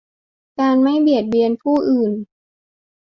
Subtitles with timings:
[0.59, 2.11] การไม่เบียดเบียนผู้อื่น